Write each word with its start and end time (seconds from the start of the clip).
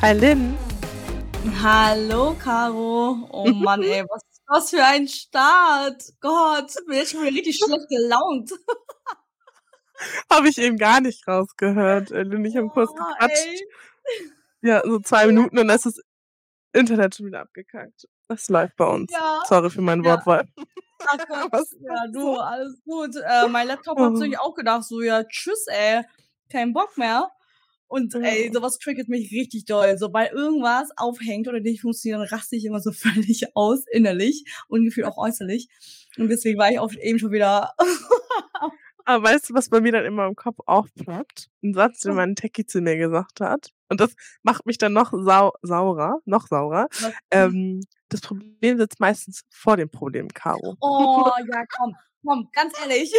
Hi 0.00 0.12
Lynn. 0.12 0.56
Hallo 1.62 2.34
Caro. 2.42 3.28
Oh 3.32 3.48
Mann, 3.48 3.82
ey, 3.82 4.04
was 4.08 4.22
ist 4.30 4.42
das 4.46 4.70
für 4.70 4.84
ein 4.84 5.08
Start? 5.08 6.02
Gott, 6.20 6.72
bin 6.86 6.96
jetzt 6.96 7.12
schon 7.12 7.22
richtig 7.22 7.56
schlecht 7.62 7.88
gelaunt. 7.88 8.50
Habe 10.32 10.48
ich 10.48 10.58
eben 10.58 10.76
gar 10.78 11.00
nicht 11.00 11.26
rausgehört. 11.26 12.12
Äh, 12.12 12.22
Lynn, 12.22 12.44
ich 12.44 12.56
habe 12.56 12.68
kurz 12.68 12.90
Oh, 12.92 12.94
gequatscht. 12.94 13.46
ey. 13.46 13.68
Ja, 14.62 14.82
so 14.84 15.00
zwei 15.00 15.26
Minuten 15.26 15.58
und 15.58 15.66
dann 15.68 15.76
ist 15.76 15.86
das 15.86 16.00
Internet 16.72 17.16
schon 17.16 17.26
wieder 17.26 17.40
abgekackt. 17.40 18.06
Das 18.28 18.48
läuft 18.48 18.76
bei 18.76 18.84
uns. 18.86 19.12
Ja, 19.12 19.42
Sorry 19.46 19.70
für 19.70 19.80
meinen 19.80 20.04
ja. 20.04 20.12
Wortwahl. 20.12 20.46
Ach 21.06 21.18
Gott, 21.28 21.48
Was 21.52 21.74
ja, 21.80 22.04
ist 22.04 22.14
du, 22.14 22.36
alles 22.36 22.80
gut. 22.84 23.16
Äh, 23.16 23.48
mein 23.48 23.66
Laptop 23.66 23.98
hat 23.98 24.12
Oh. 24.12 24.16
sich 24.16 24.38
auch 24.38 24.54
gedacht, 24.54 24.84
so, 24.84 25.00
ja, 25.00 25.24
tschüss, 25.24 25.66
ey, 25.66 26.02
kein 26.50 26.72
Bock 26.72 26.96
mehr. 26.96 27.28
Und 27.88 28.14
ey, 28.14 28.50
sowas 28.52 28.78
triggert 28.78 29.08
mich 29.08 29.32
richtig 29.32 29.64
doll. 29.64 29.96
Sobald 29.98 30.32
irgendwas 30.32 30.90
aufhängt 30.96 31.48
oder 31.48 31.60
nicht 31.60 31.80
funktioniert, 31.80 32.20
dann 32.20 32.28
raste 32.28 32.56
ich 32.56 32.66
immer 32.66 32.80
so 32.80 32.92
völlig 32.92 33.56
aus, 33.56 33.84
innerlich 33.90 34.44
und 34.68 34.84
gefühlt 34.84 35.06
auch 35.06 35.16
äußerlich. 35.16 35.68
Und 36.18 36.28
deswegen 36.28 36.58
war 36.58 36.70
ich 36.70 36.78
auch 36.78 36.92
eben 36.92 37.18
schon 37.18 37.32
wieder. 37.32 37.72
Aber 39.04 39.24
weißt 39.24 39.48
du, 39.48 39.54
was 39.54 39.70
bei 39.70 39.80
mir 39.80 39.92
dann 39.92 40.04
immer 40.04 40.26
im 40.26 40.36
Kopf 40.36 40.58
aufploppt? 40.66 41.48
Ein 41.62 41.72
Satz, 41.72 42.00
den 42.00 42.10
Was? 42.10 42.16
mein 42.16 42.34
Techie 42.34 42.66
zu 42.66 42.82
mir 42.82 42.98
gesagt 42.98 43.40
hat. 43.40 43.72
Und 43.88 44.00
das 44.00 44.14
macht 44.42 44.66
mich 44.66 44.76
dann 44.76 44.92
noch 44.92 45.14
sau 45.14 45.52
saurer, 45.62 46.18
noch 46.26 46.46
saurer. 46.46 46.88
Ähm, 47.30 47.80
das 48.10 48.20
Problem 48.20 48.76
sitzt 48.76 49.00
meistens 49.00 49.44
vor 49.48 49.78
dem 49.78 49.88
Problem, 49.88 50.28
Caro. 50.28 50.76
Oh, 50.82 51.30
ja, 51.52 51.64
komm, 51.74 51.96
komm, 52.22 52.48
ganz 52.52 52.74
ehrlich. 52.82 53.10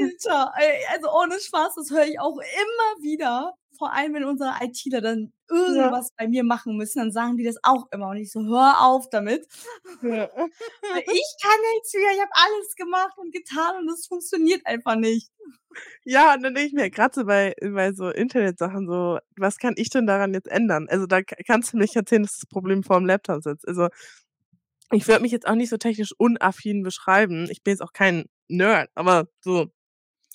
Alter, 0.00 0.52
ey, 0.58 0.84
also 0.92 1.08
ohne 1.12 1.38
Spaß, 1.40 1.74
das 1.76 1.90
höre 1.90 2.04
ich 2.06 2.20
auch 2.20 2.36
immer 2.38 3.02
wieder. 3.02 3.54
Vor 3.78 3.92
allem, 3.92 4.14
wenn 4.14 4.24
unsere 4.24 4.54
ITler 4.60 5.00
dann 5.00 5.32
Ja. 5.50 5.56
irgendwas 5.56 6.10
bei 6.16 6.26
mir 6.26 6.42
machen 6.42 6.76
müssen, 6.76 6.98
dann 6.98 7.12
sagen 7.12 7.36
die 7.36 7.44
das 7.44 7.56
auch 7.62 7.86
immer. 7.92 8.08
Und 8.08 8.16
ich 8.16 8.32
so, 8.32 8.40
hör 8.44 8.80
auf 8.80 9.08
damit. 9.10 9.46
Ja. 10.02 10.28
Ich 11.06 11.36
kann 11.42 11.60
nichts 11.74 11.94
mehr, 11.94 12.12
ich 12.14 12.20
habe 12.20 12.30
alles 12.34 12.74
gemacht 12.76 13.16
und 13.18 13.32
getan 13.32 13.76
und 13.78 13.90
es 13.90 14.06
funktioniert 14.06 14.62
einfach 14.66 14.96
nicht. 14.96 15.30
Ja, 16.04 16.34
und 16.34 16.42
dann 16.42 16.54
denke 16.54 16.68
ich 16.68 16.72
mir, 16.72 16.90
gerade 16.90 17.14
so 17.14 17.24
bei, 17.24 17.54
bei 17.60 17.92
so 17.92 18.08
Internetsachen, 18.10 18.88
so, 18.88 19.18
was 19.36 19.58
kann 19.58 19.74
ich 19.76 19.90
denn 19.90 20.06
daran 20.06 20.34
jetzt 20.34 20.48
ändern? 20.48 20.86
Also 20.88 21.06
da 21.06 21.22
ka- 21.22 21.36
kannst 21.46 21.72
du 21.72 21.78
nicht 21.78 21.94
erzählen, 21.94 22.22
dass 22.22 22.38
das 22.38 22.46
Problem 22.48 22.82
vor 22.82 22.98
dem 22.98 23.06
Laptop 23.06 23.42
sitzt. 23.44 23.66
Also 23.68 23.88
ich 24.90 25.06
würde 25.06 25.22
mich 25.22 25.32
jetzt 25.32 25.46
auch 25.46 25.54
nicht 25.54 25.68
so 25.70 25.76
technisch 25.76 26.12
unaffin 26.18 26.82
beschreiben. 26.82 27.46
Ich 27.50 27.62
bin 27.62 27.72
jetzt 27.72 27.82
auch 27.82 27.92
kein 27.92 28.24
Nerd, 28.48 28.90
aber 28.94 29.28
so 29.40 29.66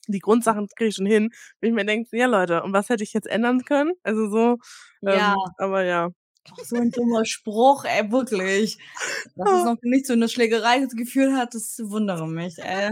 die 0.08 0.20
Grundsachen 0.20 0.68
kriege 0.76 0.90
ich 0.90 0.96
schon 0.96 1.06
hin. 1.06 1.32
Wenn 1.60 1.70
ich 1.70 1.76
mir 1.76 1.86
denke, 1.86 2.18
ja 2.18 2.28
Leute, 2.28 2.64
und 2.64 2.74
was 2.74 2.90
hätte 2.90 3.04
ich 3.04 3.14
jetzt 3.14 3.28
ändern 3.28 3.64
können? 3.66 3.94
Also 4.04 4.30
so, 4.30 4.58
Ja, 5.02 5.34
ähm, 5.34 5.52
aber 5.58 5.84
ja. 5.84 6.10
auch 6.52 6.64
so 6.66 6.76
ein 6.76 6.92
dummer 6.92 7.26
Spruch, 7.26 7.86
ey, 7.86 8.12
wirklich. 8.12 8.78
Dass 9.36 9.50
es 9.60 9.66
noch 9.66 9.78
nicht 9.82 10.06
zu 10.06 10.14
einer 10.14 10.28
Schlägerei 10.28 10.86
geführt 10.96 11.34
hat, 11.34 11.54
das 11.56 11.80
wundere 11.84 12.28
mich, 12.28 12.58
ey. 12.60 12.92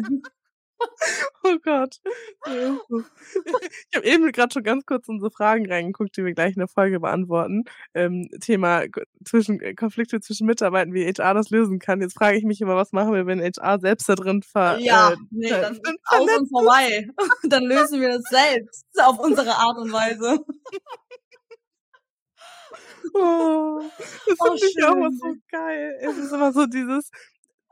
Oh 1.43 1.57
Gott. 1.63 1.97
Ich 2.45 3.95
habe 3.95 4.05
eben 4.05 4.31
gerade 4.31 4.53
schon 4.53 4.63
ganz 4.63 4.85
kurz 4.85 5.07
unsere 5.07 5.31
Fragen 5.31 5.65
reingeguckt, 5.69 6.15
die 6.15 6.23
wir 6.23 6.33
gleich 6.33 6.53
in 6.53 6.59
der 6.59 6.67
Folge 6.67 6.99
beantworten. 6.99 7.63
Ähm, 7.95 8.29
Thema 8.39 8.83
zwischen 9.25 9.59
äh, 9.59 9.73
Konflikte 9.73 10.19
zwischen 10.21 10.45
Mitarbeitern, 10.45 10.93
wie 10.93 11.05
HR 11.05 11.33
das 11.33 11.49
lösen 11.49 11.79
kann. 11.79 12.01
Jetzt 12.01 12.13
frage 12.15 12.37
ich 12.37 12.43
mich 12.43 12.61
immer, 12.61 12.75
was 12.75 12.91
machen 12.91 13.13
wir, 13.13 13.25
wenn 13.25 13.41
HR 13.41 13.79
selbst 13.79 14.07
da 14.07 14.15
drin 14.15 14.43
ver, 14.43 14.77
Ja, 14.79 15.11
äh, 15.13 15.15
nee, 15.31 15.49
dann 15.49 15.73
ist 15.73 15.81
aus 16.05 16.37
und 16.37 16.49
vorbei. 16.49 17.07
Dann 17.49 17.63
lösen 17.63 17.99
wir 18.01 18.09
das 18.09 18.23
selbst 18.29 18.85
auf 19.03 19.19
unsere 19.19 19.51
Art 19.55 19.77
und 19.77 19.91
Weise. 19.91 20.39
Oh, 23.13 23.81
das 24.27 24.37
Oh, 24.39 24.45
finde 24.45 24.65
ich 24.67 24.83
auch 24.85 24.95
immer 24.95 25.11
so 25.11 25.33
geil. 25.49 25.97
Es 26.01 26.17
ist 26.17 26.31
immer 26.31 26.53
so 26.53 26.65
dieses, 26.65 27.09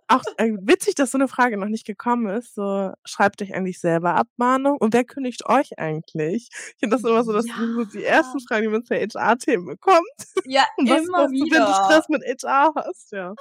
auch 0.10 0.24
äh, 0.38 0.52
witzig, 0.62 0.96
dass 0.96 1.12
so 1.12 1.18
eine 1.18 1.28
Frage 1.28 1.58
noch 1.58 1.68
nicht 1.70 1.86
gekommen 1.86 2.28
ist. 2.30 2.56
So, 2.56 2.92
schreibt 3.06 3.42
euch 3.42 3.54
eigentlich 3.56 3.80
selber 3.80 4.16
Abmahnung 4.16 4.78
und 4.80 4.94
wer 4.94 5.06
kündigt 5.06 5.46
euch 5.48 5.80
eigentlich? 5.80 6.50
Ich 6.52 6.80
finde 6.80 6.96
das 6.98 7.04
immer 7.06 7.24
so, 7.24 7.34
dass 7.34 7.48
das 7.48 7.56
sind 7.58 7.76
so 7.76 7.86
die 7.86 8.04
ersten 8.04 8.40
Ja, 8.40 8.42
Fragen, 8.42 8.64
die 8.64 8.70
man 8.70 8.84
zu 8.86 8.96
HR-Themen 8.96 9.66
bekommt. 9.68 10.08
ja, 10.44 10.66
Und 10.78 10.88
was 10.90 11.08
immer 11.08 11.28
du, 11.40 11.48
wenn 11.52 11.66
du 11.66 11.74
wieder. 11.74 11.74
Stress 11.74 12.10
mit 12.10 12.24
HR 12.24 12.74
hast? 12.76 13.12
Ja. 13.12 13.36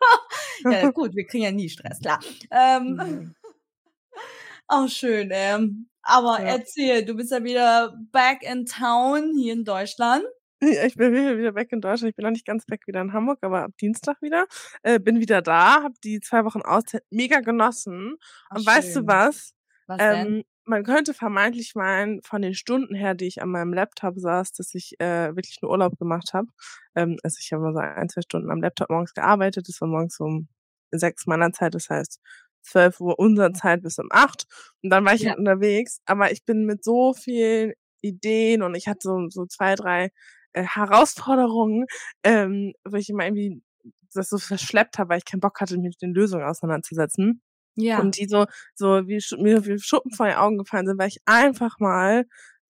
Ja, 0.68 0.86
gut, 0.88 1.14
wir 1.14 1.26
kriegen 1.26 1.44
ja 1.44 1.50
nie 1.52 1.68
Stress, 1.68 2.00
klar. 2.00 2.20
Ähm, 2.50 2.98
Mhm. 2.98 3.34
auch 4.68 4.88
schön, 4.88 5.30
ähm. 5.32 5.88
Aber 6.04 6.38
Ja. 6.38 6.44
erzähl, 6.44 7.04
du 7.04 7.14
bist 7.14 7.30
ja 7.30 7.44
wieder 7.44 7.96
back 8.10 8.42
in 8.42 8.66
town 8.66 9.32
hier 9.36 9.52
in 9.52 9.64
Deutschland. 9.64 10.24
Ja, 10.62 10.84
ich 10.84 10.94
bin 10.94 11.12
wieder 11.12 11.54
weg 11.56 11.72
in 11.72 11.80
Deutschland. 11.80 12.10
Ich 12.10 12.16
bin 12.16 12.22
noch 12.24 12.30
nicht 12.30 12.46
ganz 12.46 12.64
weg 12.68 12.86
wieder 12.86 13.00
in 13.00 13.12
Hamburg, 13.12 13.38
aber 13.42 13.62
ab 13.64 13.72
Dienstag 13.80 14.22
wieder. 14.22 14.46
Äh, 14.82 15.00
bin 15.00 15.18
wieder 15.20 15.42
da, 15.42 15.82
habe 15.82 15.94
die 16.04 16.20
zwei 16.20 16.44
Wochen 16.44 16.62
Auszeit 16.62 17.02
mega 17.10 17.40
genossen. 17.40 18.16
Ach, 18.50 18.56
Und 18.56 18.64
weißt 18.66 18.94
du 18.94 19.00
schön. 19.00 19.06
was? 19.06 19.54
Was 19.86 20.06
denn? 20.06 20.36
Ähm, 20.36 20.44
man 20.64 20.84
könnte 20.84 21.14
vermeintlich 21.14 21.74
meinen, 21.74 22.22
von 22.22 22.42
den 22.42 22.54
Stunden 22.54 22.94
her, 22.94 23.14
die 23.14 23.26
ich 23.26 23.42
an 23.42 23.48
meinem 23.50 23.72
Laptop 23.74 24.14
saß, 24.18 24.52
dass 24.52 24.72
ich 24.74 24.94
äh, 25.00 25.34
wirklich 25.34 25.58
nur 25.62 25.72
Urlaub 25.72 25.98
gemacht 25.98 26.32
habe. 26.32 26.46
Ähm, 26.94 27.16
also 27.24 27.38
ich 27.40 27.52
habe 27.52 27.62
mal 27.64 27.72
so 27.72 27.80
ein, 27.80 28.08
zwei 28.08 28.20
Stunden 28.22 28.50
am 28.50 28.62
Laptop 28.62 28.88
morgens 28.90 29.14
gearbeitet. 29.14 29.68
Das 29.68 29.80
war 29.80 29.88
morgens 29.88 30.20
um 30.20 30.48
sechs 30.92 31.26
meiner 31.26 31.52
Zeit, 31.52 31.74
das 31.74 31.88
heißt 31.90 32.20
12 32.62 33.00
Uhr 33.00 33.18
unserer 33.18 33.52
Zeit 33.52 33.82
bis 33.82 33.98
um 33.98 34.06
acht. 34.12 34.44
Und 34.82 34.90
dann 34.90 35.04
war 35.04 35.14
ich 35.14 35.22
Ja. 35.22 35.30
halt 35.30 35.38
unterwegs. 35.38 35.98
Aber 36.06 36.30
ich 36.30 36.44
bin 36.44 36.64
mit 36.66 36.84
so 36.84 37.14
vielen 37.14 37.72
Ideen 38.00 38.62
und 38.62 38.76
ich 38.76 38.86
hatte 38.86 39.00
so, 39.02 39.28
so 39.28 39.46
zwei, 39.46 39.74
drei 39.74 40.10
äh, 40.52 40.64
Herausforderungen, 40.64 41.86
ähm, 42.24 42.72
wo 42.84 42.96
ich 42.96 43.08
immer 43.08 43.24
irgendwie 43.24 43.62
das 44.14 44.28
so 44.28 44.38
verschleppt 44.38 44.98
habe, 44.98 45.10
weil 45.10 45.18
ich 45.18 45.24
keinen 45.24 45.40
Bock 45.40 45.60
hatte, 45.60 45.76
mich 45.76 45.88
mit 45.88 46.02
den 46.02 46.14
Lösungen 46.14 46.44
auseinanderzusetzen. 46.44 47.42
Ja. 47.74 48.00
Und 48.00 48.18
die 48.18 48.26
so, 48.26 48.46
so 48.74 49.08
wie 49.08 49.20
mir 49.42 49.64
wie 49.64 49.78
Schuppen 49.78 50.12
vor 50.12 50.26
die 50.26 50.34
Augen 50.34 50.58
gefallen 50.58 50.86
sind, 50.86 50.98
weil 50.98 51.08
ich 51.08 51.22
einfach 51.24 51.78
mal 51.78 52.26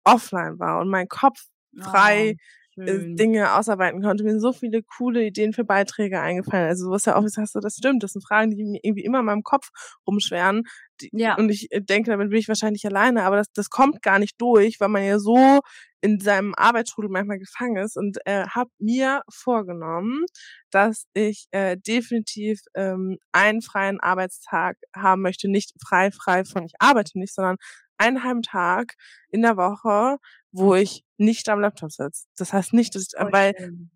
offline 0.04 0.60
war 0.60 0.80
und 0.82 0.90
mein 0.90 1.08
Kopf 1.08 1.48
Oh, 1.80 1.84
frei 1.84 2.38
äh, 2.76 2.86
schön. 2.86 3.16
Dinge 3.16 3.54
ausarbeiten 3.56 4.02
konnte. 4.02 4.24
Mir 4.24 4.32
sind 4.32 4.42
so 4.42 4.54
viele 4.54 4.84
coole 4.84 5.24
Ideen 5.26 5.54
für 5.54 5.64
Beiträge 5.64 6.20
eingefallen. 6.20 6.68
Also 6.68 6.90
was 6.90 7.06
ja 7.06 7.16
auch 7.16 7.24
gesagt 7.24 7.46
hast, 7.46 7.56
du, 7.56 7.60
das 7.60 7.76
stimmt. 7.76 8.04
Das 8.04 8.14
sind 8.14 8.26
Fragen, 8.26 8.52
die 8.52 8.64
mir 8.64 8.80
irgendwie 8.84 9.04
immer 9.04 9.20
in 9.20 9.26
meinem 9.26 9.44
Kopf 9.44 9.70
rumschweren. 10.08 10.64
Die, 11.02 11.10
Ja. 11.12 11.36
und 11.38 11.50
ich 11.50 11.72
äh, 11.72 11.82
denke, 11.82 12.12
damit 12.12 12.30
bin 12.30 12.40
ich 12.40 12.48
wahrscheinlich 12.48 12.86
alleine, 12.86 13.24
aber 13.24 13.38
das, 13.38 13.48
das 13.54 13.70
kommt 13.70 14.02
gar 14.02 14.20
nicht 14.20 14.40
durch, 14.40 14.80
weil 14.80 14.90
man 14.90 15.04
ja 15.04 15.20
so 15.20 15.60
in 16.02 16.20
seinem 16.20 16.54
Arbeitsstrudel 16.56 17.10
manchmal 17.10 17.40
gefangen 17.40 17.78
ist 17.78 17.98
und 17.98 18.18
äh, 18.26 18.46
habe 18.48 18.70
mir 18.80 19.22
vorgenommen, 19.32 20.26
dass 20.70 21.06
ich 21.14 21.48
äh, 21.52 21.78
definitiv 21.78 22.60
ähm, 22.76 23.18
einen 23.32 23.62
freien 23.62 24.00
Arbeitstag 24.02 24.78
haben 24.96 25.22
möchte. 25.22 25.50
Nicht 25.50 25.72
frei, 25.86 26.12
frei 26.12 26.44
von 26.46 26.66
ich 26.66 26.74
arbeite 26.80 27.18
nicht, 27.18 27.34
sondern 27.34 27.56
einen 27.98 28.24
halben 28.24 28.42
Tag 28.42 28.94
in 29.30 29.42
der 29.42 29.56
Woche, 29.58 30.18
wo 30.52 30.76
ich 30.76 31.04
nicht 31.18 31.48
am 31.50 31.62
Laptop 31.62 31.92
sitze. 31.92 32.26
Das 32.38 32.52
heißt 32.54 32.74
nicht, 32.74 32.96
dass 32.96 33.04
ich, 33.04 33.18
Voll 33.18 33.32
weil 33.32 33.54
schön. 33.58 33.92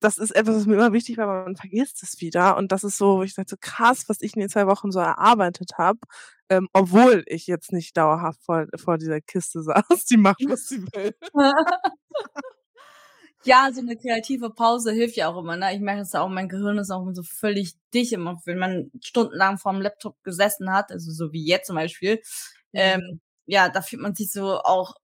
Das 0.00 0.18
ist 0.18 0.30
etwas, 0.32 0.56
was 0.56 0.66
mir 0.66 0.74
immer 0.74 0.92
wichtig 0.92 1.16
war, 1.18 1.28
weil 1.28 1.44
man 1.44 1.56
vergisst 1.56 2.02
es 2.02 2.20
wieder. 2.20 2.56
Und 2.56 2.72
das 2.72 2.84
ist 2.84 2.98
so, 2.98 3.18
wo 3.18 3.22
ich 3.22 3.34
dachte, 3.34 3.50
so 3.50 3.56
krass, 3.60 4.08
was 4.08 4.20
ich 4.20 4.34
in 4.34 4.40
den 4.40 4.48
zwei 4.48 4.66
Wochen 4.66 4.92
so 4.92 5.00
erarbeitet 5.00 5.72
habe, 5.78 5.98
ähm, 6.48 6.68
obwohl 6.72 7.24
ich 7.26 7.46
jetzt 7.46 7.72
nicht 7.72 7.96
dauerhaft 7.96 8.42
vor, 8.44 8.66
vor 8.76 8.98
dieser 8.98 9.20
Kiste 9.20 9.62
saß, 9.62 10.04
die 10.10 10.16
macht, 10.16 10.42
was 10.48 10.68
sie 10.68 10.82
will. 10.92 11.14
Ja, 13.44 13.70
so 13.72 13.80
eine 13.80 13.96
kreative 13.96 14.50
Pause 14.50 14.90
hilft 14.92 15.16
ja 15.16 15.28
auch 15.28 15.38
immer, 15.38 15.56
ne? 15.56 15.72
Ich 15.72 15.80
merke 15.80 16.04
ja 16.12 16.20
auch, 16.20 16.28
mein 16.28 16.48
Gehirn 16.48 16.78
ist 16.78 16.90
auch 16.90 17.02
immer 17.02 17.14
so 17.14 17.22
völlig 17.22 17.74
dicht 17.94 18.12
immer, 18.12 18.40
wenn 18.44 18.58
man 18.58 18.90
stundenlang 19.00 19.58
vorm 19.58 19.80
Laptop 19.80 20.20
gesessen 20.24 20.72
hat, 20.72 20.90
also 20.90 21.12
so 21.12 21.32
wie 21.32 21.46
jetzt 21.46 21.68
zum 21.68 21.76
Beispiel. 21.76 22.20
Ähm, 22.72 23.20
ja, 23.46 23.68
da 23.68 23.82
fühlt 23.82 24.02
man 24.02 24.16
sich 24.16 24.32
so 24.32 24.58
auch, 24.62 24.94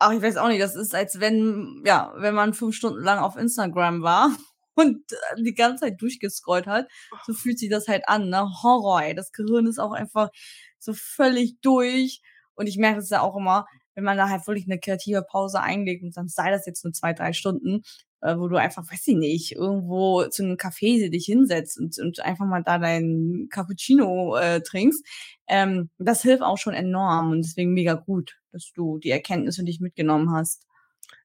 ach, 0.00 0.12
ich 0.12 0.22
weiß 0.22 0.38
auch 0.38 0.48
nicht, 0.48 0.62
das 0.62 0.74
ist, 0.74 0.94
als 0.94 1.20
wenn, 1.20 1.82
ja, 1.86 2.12
wenn 2.16 2.34
man 2.34 2.54
fünf 2.54 2.74
Stunden 2.74 3.02
lang 3.04 3.18
auf 3.20 3.36
Instagram 3.36 4.02
war 4.02 4.30
und 4.74 5.12
äh, 5.12 5.42
die 5.42 5.54
ganze 5.54 5.84
Zeit 5.84 6.00
durchgescrollt 6.00 6.66
hat, 6.66 6.88
so 7.26 7.34
fühlt 7.34 7.58
sich 7.58 7.70
das 7.70 7.86
halt 7.86 8.08
an, 8.08 8.30
ne? 8.30 8.48
Horror, 8.62 9.02
ey. 9.02 9.14
Das 9.14 9.32
Gehirn 9.32 9.66
ist 9.66 9.78
auch 9.78 9.92
einfach 9.92 10.30
so 10.78 10.94
völlig 10.94 11.60
durch. 11.60 12.22
Und 12.54 12.66
ich 12.66 12.78
merke 12.78 13.00
es 13.00 13.10
ja 13.10 13.20
auch 13.20 13.36
immer, 13.36 13.66
wenn 13.94 14.04
man 14.04 14.16
da 14.16 14.28
halt 14.28 14.46
wirklich 14.46 14.66
eine 14.66 14.80
kreative 14.80 15.22
Pause 15.22 15.60
einlegt 15.60 16.02
und 16.02 16.16
dann 16.16 16.28
sei 16.28 16.50
das 16.50 16.66
jetzt 16.66 16.84
nur 16.84 16.92
zwei, 16.92 17.12
drei 17.12 17.32
Stunden, 17.32 17.82
äh, 18.22 18.36
wo 18.36 18.48
du 18.48 18.56
einfach, 18.56 18.84
weiß 18.90 19.06
ich 19.08 19.16
nicht, 19.16 19.52
irgendwo 19.52 20.24
zu 20.24 20.42
einem 20.42 20.56
Café 20.56 21.10
dich 21.10 21.26
hinsetzt 21.26 21.78
und, 21.78 21.98
und 21.98 22.20
einfach 22.20 22.46
mal 22.46 22.62
da 22.62 22.78
dein 22.78 23.48
Cappuccino 23.50 24.36
äh, 24.36 24.60
trinkst. 24.60 25.04
Ähm, 25.48 25.90
das 25.98 26.22
hilft 26.22 26.42
auch 26.42 26.58
schon 26.58 26.74
enorm 26.74 27.30
und 27.30 27.42
deswegen 27.42 27.72
mega 27.72 27.94
gut, 27.94 28.38
dass 28.52 28.72
du 28.74 28.98
die 28.98 29.10
Erkenntnisse 29.10 29.62
nicht 29.62 29.80
mitgenommen 29.80 30.32
hast. 30.32 30.66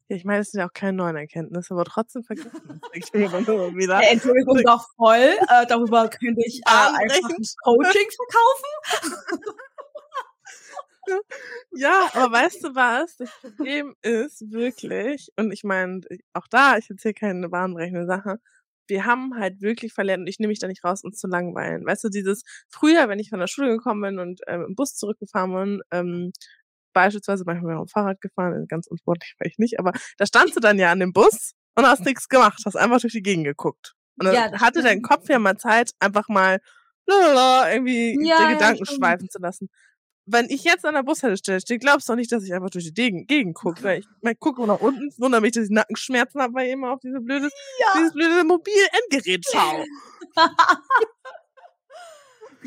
Ja, 0.07 0.15
ich 0.15 0.23
meine, 0.23 0.41
es 0.41 0.51
sind 0.51 0.59
ja 0.59 0.67
auch 0.67 0.73
keine 0.73 0.93
neuen 0.93 1.15
Erkenntnisse, 1.15 1.73
aber 1.73 1.83
trotzdem 1.83 2.23
vergessen. 2.23 2.79
Ich 2.93 3.11
immer 3.13 3.41
nur 3.41 3.75
wieder. 3.75 4.01
Äh, 4.01 4.13
Entschuldigung, 4.13 4.61
doch 4.63 4.85
voll. 4.95 5.17
Äh, 5.17 5.65
darüber 5.67 6.07
könnte 6.09 6.41
ich 6.45 6.59
äh, 6.59 6.69
einfach 6.69 7.29
ein 7.29 7.45
Coaching 7.63 8.07
verkaufen. 8.15 9.51
Ja, 11.71 12.09
aber 12.13 12.31
weißt 12.31 12.63
du 12.63 12.75
was? 12.75 13.17
Das 13.17 13.31
Problem 13.41 13.95
ist 14.01 14.51
wirklich, 14.51 15.29
und 15.37 15.51
ich 15.51 15.63
meine, 15.63 16.01
auch 16.33 16.47
da, 16.49 16.77
ich 16.77 16.89
erzähle 16.89 17.13
keine 17.13 17.49
bahnbrechende 17.49 18.05
Sache, 18.05 18.37
wir 18.87 19.05
haben 19.05 19.35
halt 19.39 19.61
wirklich 19.61 19.93
verlernt, 19.93 20.21
und 20.21 20.27
ich 20.27 20.39
nehme 20.39 20.49
mich 20.51 20.59
da 20.59 20.67
nicht 20.67 20.83
raus, 20.83 21.03
uns 21.03 21.17
zu 21.19 21.27
langweilen. 21.27 21.85
Weißt 21.85 22.03
du, 22.03 22.09
dieses 22.09 22.43
früher, 22.69 23.09
wenn 23.09 23.19
ich 23.19 23.29
von 23.29 23.39
der 23.39 23.47
Schule 23.47 23.69
gekommen 23.77 24.01
bin 24.01 24.19
und 24.19 24.41
ähm, 24.47 24.65
im 24.69 24.75
Bus 24.75 24.95
zurückgefahren 24.95 25.53
bin, 25.53 25.81
ähm, 25.91 26.31
beispielsweise 26.93 27.43
manchmal 27.45 27.75
auf 27.77 27.87
dem 27.87 27.89
Fahrrad 27.89 28.21
gefahren, 28.21 28.65
ganz 28.67 28.87
unsportlich 28.87 29.35
war 29.39 29.47
ich 29.47 29.57
nicht, 29.57 29.79
aber 29.79 29.91
da 30.17 30.25
standst 30.25 30.55
du 30.55 30.59
dann 30.59 30.79
ja 30.79 30.91
an 30.91 30.99
dem 30.99 31.13
Bus 31.13 31.53
und 31.75 31.85
hast 31.85 32.05
nichts 32.05 32.29
gemacht, 32.29 32.61
hast 32.65 32.75
einfach 32.77 33.01
durch 33.01 33.13
die 33.13 33.21
Gegend 33.23 33.45
geguckt. 33.45 33.93
Und 34.19 34.27
dann 34.27 34.35
Ja, 34.35 34.51
hatte 34.61 34.81
dein. 34.81 35.01
Kopf 35.01 35.27
ja 35.29 35.39
mal 35.39 35.57
Zeit, 35.57 35.91
einfach 35.99 36.29
mal 36.29 36.59
lalala, 37.07 37.71
irgendwie 37.73 38.17
Ja, 38.19 38.37
die 38.37 38.47
ja, 38.47 38.47
Gedanken 38.47 38.85
stimmt. 38.85 38.95
schweifen 38.95 39.29
zu 39.29 39.39
lassen. 39.39 39.69
Wenn 40.27 40.49
ich 40.49 40.63
jetzt 40.63 40.85
an 40.85 40.95
der 40.95 41.03
Bushaltestelle 41.03 41.59
stehe, 41.61 41.77
glaubst 41.79 42.07
du 42.09 42.13
doch 42.13 42.17
nicht, 42.17 42.31
dass 42.31 42.43
ich 42.43 42.53
einfach 42.53 42.71
durch 42.71 42.85
die 42.85 42.93
Gegend, 42.93 43.27
Gegend 43.27 43.55
gucke. 43.55 43.83
Weil 43.83 43.99
ich, 43.99 44.05
ich 44.21 44.39
gucke 44.39 44.65
nach 44.65 44.79
unten, 44.79 45.13
wundere 45.17 45.41
mich, 45.41 45.51
dass 45.51 45.65
ich 45.65 45.69
Nackenschmerzen 45.69 46.41
habe, 46.41 46.53
weil 46.55 46.67
ich 46.67 46.73
immer 46.73 46.91
auf 46.93 46.99
diese 46.99 47.19
blödes, 47.21 47.51
Ja. 47.79 47.87
dieses 47.99 48.13
blöde 48.13 48.43
Mobil-Endgerät 48.43 49.45
schaue. 49.51 49.85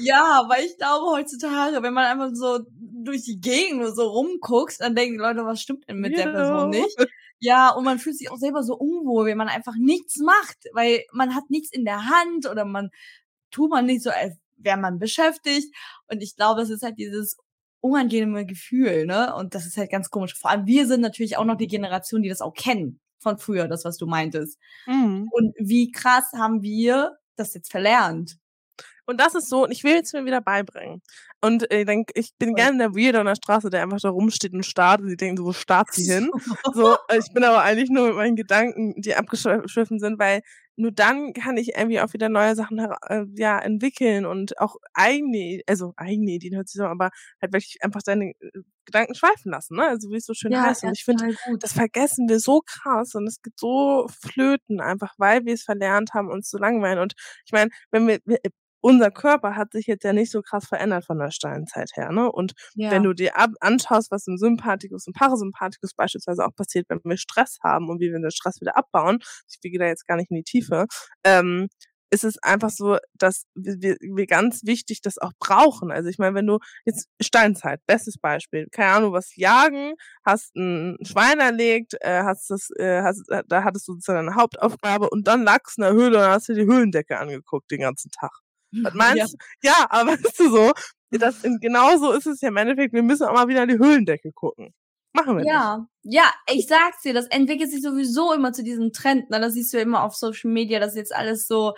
Ja, 0.00 0.44
weil 0.48 0.64
ich 0.64 0.76
glaube 0.76 1.06
heutzutage, 1.10 1.82
wenn 1.82 1.92
man 1.92 2.04
einfach 2.04 2.30
so 2.32 2.60
durch 2.70 3.24
die 3.24 3.40
Gegend 3.40 3.80
nur 3.80 3.92
so 3.92 4.06
rumguckst, 4.08 4.80
dann 4.80 4.94
denken 4.94 5.14
die 5.14 5.18
Leute, 5.22 5.44
was 5.44 5.60
stimmt 5.60 5.88
denn 5.88 5.98
mit 5.98 6.16
der 6.16 6.28
Person 6.30 6.70
Genau. 6.70 6.84
nicht? 6.84 6.96
Ja, 7.40 7.70
und 7.70 7.84
man 7.84 7.98
fühlt 7.98 8.16
sich 8.16 8.30
auch 8.30 8.36
selber 8.36 8.62
so 8.62 8.76
unwohl, 8.76 9.26
wenn 9.26 9.38
man 9.38 9.48
einfach 9.48 9.74
nichts 9.76 10.18
macht, 10.18 10.56
weil 10.72 11.04
man 11.12 11.34
hat 11.34 11.50
nichts 11.50 11.72
in 11.72 11.84
der 11.84 12.06
Hand 12.08 12.46
oder 12.48 12.64
man 12.64 12.90
tut 13.50 13.70
man 13.70 13.86
nicht 13.86 14.02
so, 14.02 14.10
als 14.10 14.36
wäre 14.56 14.76
man 14.76 14.98
beschäftigt. 15.00 15.74
Und 16.08 16.22
ich 16.22 16.36
glaube, 16.36 16.62
es 16.62 16.70
ist 16.70 16.82
halt 16.82 16.98
dieses 16.98 17.36
unangenehme 17.80 18.46
Gefühl, 18.46 19.06
ne? 19.06 19.34
Und 19.34 19.54
das 19.54 19.66
ist 19.66 19.76
halt 19.76 19.90
ganz 19.90 20.10
komisch. 20.10 20.34
Vor 20.34 20.50
allem 20.50 20.66
wir 20.66 20.86
sind 20.86 21.00
natürlich 21.00 21.36
auch 21.36 21.44
noch 21.44 21.56
die 21.56 21.66
Generation, 21.66 22.22
die 22.22 22.28
das 22.28 22.40
auch 22.40 22.54
kennen 22.54 23.00
von 23.20 23.38
früher, 23.38 23.68
das, 23.68 23.84
was 23.84 23.96
du 23.96 24.06
meintest. 24.06 24.58
Mhm. 24.86 25.28
Und 25.30 25.54
wie 25.58 25.90
krass 25.90 26.30
haben 26.36 26.62
wir 26.62 27.16
das 27.36 27.54
jetzt 27.54 27.70
verlernt? 27.70 28.38
Und 29.06 29.20
das 29.20 29.34
ist 29.34 29.48
so, 29.48 29.64
und 29.64 29.70
ich 29.70 29.84
will 29.84 30.00
es 30.02 30.12
mir 30.12 30.26
wieder 30.26 30.42
beibringen. 30.42 31.00
Und 31.40 31.70
äh, 31.70 31.86
dann, 31.86 32.04
ich 32.12 32.32
bin 32.38 32.54
gerne 32.54 32.76
der 32.76 32.94
Weirdo 32.94 33.20
an 33.20 33.26
der 33.26 33.36
Straße, 33.36 33.70
der 33.70 33.82
einfach 33.82 34.00
da 34.00 34.10
rumsteht 34.10 34.52
und 34.52 34.66
starrt 34.66 35.00
und 35.00 35.08
sie 35.08 35.16
denken 35.16 35.38
so, 35.38 35.46
wo 35.46 35.52
starrt 35.54 35.92
sie 35.92 36.12
hin? 36.12 36.30
So, 36.74 36.96
ich 37.16 37.32
bin 37.32 37.42
aber 37.42 37.62
eigentlich 37.62 37.88
nur 37.88 38.08
mit 38.08 38.16
meinen 38.16 38.36
Gedanken, 38.36 39.00
die 39.00 39.14
abgeschwiffen 39.14 39.98
sind, 39.98 40.18
weil 40.18 40.42
nur 40.78 40.92
dann 40.92 41.32
kann 41.32 41.56
ich 41.56 41.76
irgendwie 41.76 42.00
auch 42.00 42.12
wieder 42.12 42.28
neue 42.28 42.54
Sachen 42.54 42.78
äh, 42.78 43.24
ja, 43.34 43.58
entwickeln 43.58 44.26
und 44.26 44.58
auch 44.60 44.76
eigene, 44.94 45.60
also 45.66 45.92
eigene 45.96 46.30
Ideen 46.32 46.54
hört 46.54 46.68
sich 46.68 46.78
so, 46.78 46.84
aber 46.84 47.10
halt 47.42 47.52
wirklich 47.52 47.78
einfach 47.82 48.00
deine 48.02 48.30
äh, 48.40 48.50
Gedanken 48.84 49.14
schweifen 49.14 49.50
lassen, 49.50 49.76
ne? 49.76 49.88
Also 49.88 50.10
wie 50.10 50.16
es 50.16 50.24
so 50.26 50.34
schön 50.34 50.52
Ja, 50.52 50.62
heißt. 50.62 50.84
Und 50.84 50.92
ich 50.92 51.04
finde, 51.04 51.36
das 51.60 51.72
vergessen 51.72 52.28
wir 52.28 52.38
so 52.40 52.62
krass 52.64 53.14
und 53.14 53.26
es 53.26 53.42
geht 53.42 53.58
so 53.58 54.06
flöten, 54.22 54.80
einfach 54.80 55.14
weil 55.18 55.44
wir 55.44 55.54
es 55.54 55.64
verlernt 55.64 56.14
haben, 56.14 56.30
uns 56.30 56.48
zu 56.48 56.58
langweilen. 56.58 57.00
Und 57.00 57.14
ich 57.44 57.52
meine, 57.52 57.70
wenn 57.90 58.06
wir, 58.06 58.20
wir 58.24 58.38
unser 58.80 59.10
Körper 59.10 59.56
hat 59.56 59.72
sich 59.72 59.86
jetzt 59.86 60.04
ja 60.04 60.12
nicht 60.12 60.30
so 60.30 60.42
krass 60.42 60.66
verändert 60.66 61.04
von 61.04 61.18
der 61.18 61.30
Steinzeit 61.30 61.90
her, 61.94 62.12
ne? 62.12 62.30
Und 62.30 62.52
Ja. 62.74 62.90
wenn 62.90 63.02
du 63.02 63.12
dir 63.14 63.32
anschaust, 63.60 64.10
was 64.10 64.26
im 64.26 64.38
Sympathikus 64.38 65.06
und 65.06 65.14
Parasympathikus 65.16 65.94
beispielsweise 65.94 66.44
auch 66.46 66.54
passiert, 66.54 66.86
wenn 66.88 67.00
wir 67.04 67.16
Stress 67.16 67.58
haben 67.62 67.88
und 67.90 68.00
wie 68.00 68.10
wir 68.12 68.20
den 68.20 68.30
Stress 68.30 68.60
wieder 68.60 68.76
abbauen, 68.76 69.18
ich 69.48 69.60
gehe 69.60 69.78
da 69.78 69.86
jetzt 69.86 70.06
gar 70.06 70.16
nicht 70.16 70.30
in 70.30 70.36
die 70.36 70.44
Tiefe, 70.44 70.86
ähm, 71.24 71.68
ist 72.10 72.24
es 72.24 72.38
einfach 72.42 72.70
so, 72.70 72.96
dass 73.14 73.44
wir, 73.54 73.96
wir, 74.00 74.26
ganz 74.26 74.62
wichtig 74.64 75.02
das 75.02 75.18
auch 75.18 75.32
brauchen. 75.38 75.90
Also 75.92 76.08
ich 76.08 76.18
meine, 76.18 76.34
wenn 76.34 76.46
du 76.46 76.58
jetzt 76.86 77.08
Steinzeit, 77.20 77.80
bestes 77.86 78.16
Beispiel, 78.18 78.66
keine 78.72 78.92
Ahnung, 78.92 79.12
was 79.12 79.36
jagen, 79.36 79.92
hast 80.24 80.54
ein 80.56 80.96
Schwein 81.04 81.38
erlegt, 81.40 81.94
äh, 82.00 82.22
hast 82.24 82.48
das, 82.50 82.70
äh, 82.78 83.02
hast, 83.02 83.24
da 83.46 83.62
hattest 83.64 83.88
du 83.88 83.92
sozusagen 83.94 84.26
eine 84.28 84.36
Hauptaufgabe 84.36 85.10
und 85.10 85.26
dann 85.28 85.42
lagst 85.44 85.76
in 85.78 85.82
der 85.84 85.92
Höhle 85.92 86.18
und 86.18 86.24
hast 86.30 86.48
dir 86.48 86.54
die 86.54 86.64
Höhlendecke 86.66 87.18
angeguckt 87.18 87.70
den 87.70 87.80
ganzen 87.80 88.10
Tag. 88.10 88.32
Was 88.72 88.94
Ja. 89.14 89.26
meinst 89.26 89.34
du? 89.34 89.36
Ja, 89.62 89.86
aber 89.90 90.12
weißt 90.24 90.38
du 90.40 90.50
so, 90.50 90.72
das, 91.10 91.42
genauso 91.60 92.12
ist 92.12 92.26
es 92.26 92.40
ja 92.40 92.48
im 92.48 92.56
Endeffekt, 92.56 92.94
wir 92.94 93.02
müssen 93.02 93.26
auch 93.26 93.34
mal 93.34 93.48
wieder 93.48 93.62
in 93.62 93.68
die 93.70 93.78
Höhlendecke 93.78 94.32
gucken. 94.32 94.74
Machen 95.14 95.38
wir 95.38 95.44
nicht. 95.44 95.52
Ja, 95.52 95.86
ja, 96.02 96.32
ich 96.52 96.66
sag's 96.66 97.02
dir, 97.02 97.14
das 97.14 97.26
entwickelt 97.28 97.70
sich 97.70 97.82
sowieso 97.82 98.32
immer 98.34 98.52
zu 98.52 98.62
diesem 98.62 98.92
Trend. 98.92 99.30
Ne? 99.30 99.40
Das 99.40 99.54
siehst 99.54 99.72
du 99.72 99.78
ja 99.78 99.82
immer 99.82 100.04
auf 100.04 100.14
Social 100.14 100.50
Media, 100.50 100.80
dass 100.80 100.94
jetzt 100.96 101.14
alles 101.14 101.46
so 101.48 101.74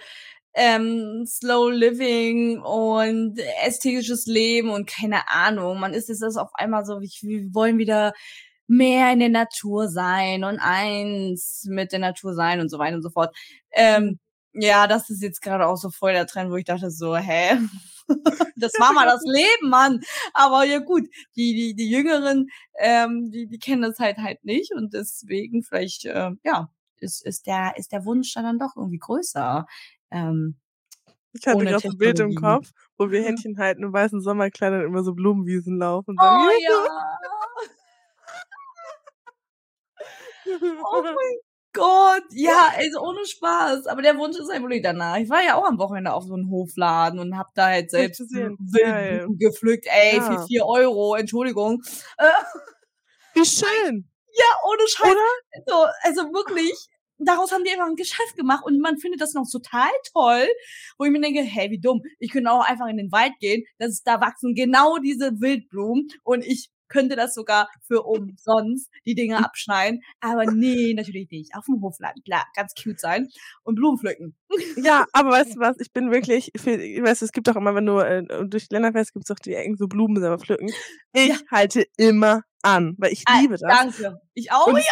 ähm, 0.55 1.25
Slow 1.27 1.71
Living 1.73 2.61
und 2.61 3.39
ästhetisches 3.65 4.27
Leben 4.27 4.71
und 4.71 4.89
keine 4.89 5.29
Ahnung. 5.31 5.79
Man 5.81 5.95
ist 5.95 6.09
jetzt 6.09 6.23
das 6.23 6.37
auf 6.37 6.51
einmal 6.55 6.85
so, 6.85 7.01
wir 7.01 7.55
wollen 7.55 7.79
wieder 7.79 8.13
mehr 8.67 9.13
in 9.13 9.21
der 9.21 9.29
Natur 9.31 9.89
sein 9.89 10.45
und 10.45 10.59
eins 10.61 11.65
mit 11.69 11.93
der 11.93 11.99
Natur 12.01 12.35
sein 12.35 12.61
und 12.61 12.69
so 12.69 12.79
weiter 12.79 12.97
und 12.97 13.03
so 13.03 13.11
fort. 13.11 13.35
Ähm, 13.73 14.19
ja, 14.52 14.87
das 14.87 15.11
ist 15.11 15.23
jetzt 15.23 15.43
gerade 15.43 15.67
auch 15.67 15.76
so 15.76 15.91
voll 15.91 16.12
der 16.12 16.26
Trend, 16.26 16.50
wo 16.50 16.56
ich 16.56 16.64
dachte 16.64 16.91
so, 16.91 17.17
hä? 17.17 17.58
das 18.56 18.73
war 18.79 18.93
mal 18.93 19.06
das 19.06 19.23
Leben, 19.25 19.70
Mann. 19.70 20.00
Aber 20.35 20.64
ja 20.64 20.79
gut, 20.79 21.05
die, 21.37 21.55
die, 21.55 21.75
die 21.75 21.91
Jüngeren, 21.91 22.49
ähm, 22.79 23.31
die, 23.31 23.47
die 23.47 23.58
kennen 23.58 23.82
das 23.82 23.99
halt 23.99 24.19
halt 24.19 24.44
nicht 24.44 24.73
und 24.75 24.93
deswegen 24.94 25.62
vielleicht, 25.62 26.05
ähm, 26.06 26.41
ja, 26.44 26.70
ist, 26.97 27.25
ist 27.25 27.47
der, 27.47 27.75
ist 27.76 27.93
der 27.93 28.05
Wunsch 28.05 28.35
dann, 28.35 28.44
dann 28.44 28.58
doch 28.58 28.76
irgendwie 28.76 28.99
größer. 28.99 29.67
Ähm, 30.11 30.56
Ich 31.32 31.46
hatte 31.46 31.64
gerade 31.64 31.88
ein 31.88 31.99
Bild 31.99 32.19
im. 32.20 32.35
Kopf, 32.35 32.70
wo 32.99 33.11
wir 33.11 33.23
Händchen 33.23 33.58
halten 33.58 33.85
in 33.85 33.93
weißen 33.93 34.20
Sommerkleidern 34.20 34.82
über 34.82 35.03
so 35.05 35.14
Blumenwiesen 35.14 35.79
laufen 35.79 36.11
und 36.11 36.19
oh 36.20 36.23
sagen, 36.23 36.50
ja. 36.61 36.87
Oh 40.93 41.03
mein 41.03 41.50
Gott, 41.72 42.25
ja, 42.32 42.72
also 42.76 43.00
ohne 43.00 43.25
Spaß. 43.25 43.87
Aber 43.87 44.02
der 44.02 44.17
Wunsch 44.19 44.37
ist 44.38 44.50
einfach 44.50 44.69
nicht 44.69 44.84
danach. 44.84 45.17
Ich 45.19 45.28
war 45.31 45.43
ja 45.43 45.55
auch 45.55 45.67
am 45.67 45.78
Wochenende 45.78 46.12
auf 46.12 46.25
so 46.25 46.34
einem 46.34 46.50
Hofladen 46.50 47.20
und 47.20 47.37
hab 47.38 47.55
da 47.55 47.67
halt 47.67 47.90
selbst. 47.90 48.20
Wildblumen 48.20 49.38
gepflückt. 49.38 49.87
Ey, 49.88 50.17
Ja. 50.17 50.22
für 50.22 50.46
vier 50.46 50.67
Euro, 50.67 51.14
Entschuldigung. 51.14 51.81
Äh, 52.19 52.25
wie 53.34 53.44
schön, 53.44 54.08
ja, 54.32 54.44
ohne 54.69 54.88
Scheiß. 54.88 55.14
So, 55.67 55.87
also 56.02 56.22
wirklich, 56.32 56.75
daraus 57.19 57.52
haben 57.52 57.62
die 57.64 57.70
einfach 57.70 57.87
ein 57.87 57.96
Geschäft 57.96 58.37
gemacht 58.37 58.64
und 58.64 58.81
man 58.81 58.99
findet 58.99 59.20
das 59.20 59.34
noch 59.34 59.46
total 59.50 59.90
toll, 60.12 60.49
wo 60.99 61.05
ich 61.05 61.11
mir 61.12 61.20
denke, 61.20 61.43
hey, 61.43 61.70
wie 61.70 61.81
dumm. 61.81 62.02
Ich 62.19 62.32
könnte 62.32 62.50
auch 62.50 62.67
einfach 62.69 62.88
in 62.88 62.96
den 62.96 63.12
Wald 63.12 63.32
gehen, 63.40 63.62
das 63.78 63.90
ist, 63.90 64.06
da 64.06 64.20
wachsen 64.20 64.55
genau 64.55 64.99
diese 64.99 65.40
Wildblumen 65.40 66.08
und 66.25 66.44
ich 66.44 66.69
könnte 66.91 67.17
das 67.17 67.35
sogar 67.35 67.69
für 67.87 68.03
umsonst 68.03 68.91
die 69.07 69.15
Dinge 69.15 69.39
abschneiden. 69.45 70.03
Aber 70.21 70.44
nee, 70.44 70.93
natürlich 70.94 71.31
nicht. 71.31 71.55
Auf 71.56 71.65
dem 71.65 71.81
Hofladen, 71.81 72.23
klar, 72.23 72.47
ganz 72.55 72.75
cute 72.75 73.01
sein 73.01 73.29
und 73.63 73.77
Blumen 73.77 73.99
pflücken. 73.99 74.37
Ja, 74.77 75.06
aber 75.13 75.31
weißt 75.31 75.56
du 75.56 75.61
was, 75.61 75.77
ich 75.81 75.93
bin 75.93 76.11
wirklich, 76.11 76.51
für, 76.56 76.79
weißt 76.79 77.23
du, 77.23 77.25
es 77.25 77.32
gibt 77.32 77.49
doch 77.49 77.56
immer, 77.56 77.75
wenn 77.75 77.87
du 77.87 77.99
äh, 78.01 78.23
durch 78.47 78.67
Länderfest 78.70 79.15
gibt's 79.15 79.29
doch 79.29 79.39
die 79.39 79.55
Ecken 79.55 79.77
so 79.77 79.87
Blumen 79.89 80.20
selber 80.20 80.39
pflücken. 80.39 80.70
Ich 81.15 81.29
Ja. 81.29 81.37
halte 81.51 81.85
immer 81.97 82.43
an, 82.63 82.94
weil 82.99 83.13
ich 83.13 83.23
Ah, 83.27 83.41
liebe 83.41 83.56
das. 83.59 83.63
Danke. 83.79 84.20
Ich 84.35 84.53
auch, 84.53 84.67
Und 84.67 84.79
ich 84.79 84.87